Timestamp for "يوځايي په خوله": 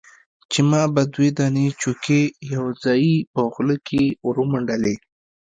2.53-3.75